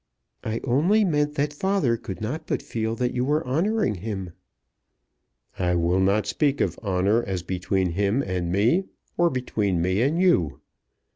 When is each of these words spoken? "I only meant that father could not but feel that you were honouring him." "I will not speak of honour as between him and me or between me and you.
"I 0.43 0.61
only 0.63 1.05
meant 1.05 1.35
that 1.35 1.53
father 1.53 1.95
could 1.95 2.21
not 2.21 2.47
but 2.47 2.63
feel 2.63 2.95
that 2.95 3.13
you 3.13 3.23
were 3.23 3.45
honouring 3.45 3.93
him." 3.93 4.31
"I 5.59 5.75
will 5.75 5.99
not 5.99 6.25
speak 6.25 6.59
of 6.59 6.79
honour 6.79 7.21
as 7.21 7.43
between 7.43 7.91
him 7.91 8.23
and 8.23 8.51
me 8.51 8.85
or 9.15 9.29
between 9.29 9.79
me 9.79 10.01
and 10.01 10.19
you. 10.19 10.59